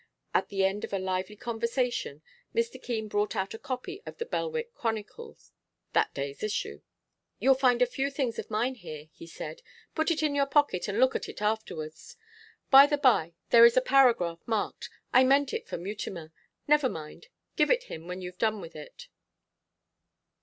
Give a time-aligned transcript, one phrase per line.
[0.33, 2.23] At the end of a lively conversation
[2.55, 2.81] Mr.
[2.81, 5.37] Keene brought out a copy of the 'Belwick Chronicle,'
[5.93, 6.81] that day's issue.
[7.37, 9.61] 'You'll find a few things of mine here,' he said.
[9.93, 12.17] 'Put it in your pocket, and look at it afterwards.
[12.71, 16.33] By the by, there is a paragraph marked; I meant it for Mutimer.
[16.67, 19.07] Never mind, give it him when you've done with it.